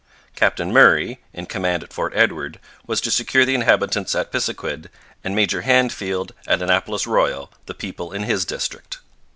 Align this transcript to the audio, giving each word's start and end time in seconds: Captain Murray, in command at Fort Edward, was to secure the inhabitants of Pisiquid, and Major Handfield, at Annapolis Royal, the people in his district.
Captain 0.35 0.73
Murray, 0.73 1.19
in 1.31 1.45
command 1.45 1.83
at 1.83 1.93
Fort 1.93 2.11
Edward, 2.15 2.59
was 2.87 2.99
to 3.01 3.11
secure 3.11 3.45
the 3.45 3.53
inhabitants 3.53 4.15
of 4.15 4.31
Pisiquid, 4.31 4.89
and 5.23 5.35
Major 5.35 5.61
Handfield, 5.61 6.31
at 6.47 6.59
Annapolis 6.63 7.05
Royal, 7.05 7.51
the 7.67 7.75
people 7.75 8.11
in 8.11 8.23
his 8.23 8.43
district. 8.43 8.97